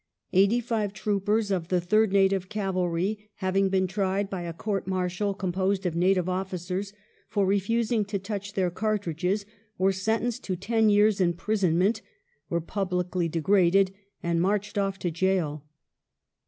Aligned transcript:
Eighty 0.33 0.59
five 0.61 0.93
troopers 0.93 1.51
of 1.51 1.67
the 1.67 1.79
3rd 1.79 2.11
Native 2.11 2.49
Cavalry 2.49 3.29
having 3.35 3.69
been 3.69 3.85
tried 3.85 4.31
by 4.31 4.41
a 4.41 4.51
court 4.51 4.87
martial 4.87 5.35
composed 5.35 5.85
of 5.85 5.95
native 5.95 6.27
officers 6.27 6.91
for 7.29 7.45
refus 7.45 7.91
ing 7.91 8.05
to 8.05 8.17
touch 8.17 8.53
their 8.53 8.71
cartridges 8.71 9.45
were 9.77 9.91
sentenced 9.91 10.43
to 10.45 10.55
ten 10.55 10.89
years' 10.89 11.21
imprison 11.21 11.77
ment, 11.77 12.01
were 12.49 12.59
publicly 12.59 13.29
degraded 13.29 13.93
and 14.23 14.41
marched 14.41 14.75
off" 14.75 14.97
to 14.97 15.11
gaol. 15.11 15.65